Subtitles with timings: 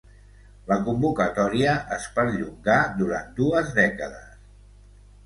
[0.69, 4.49] La convocatòria es perllongà durant dues dècades.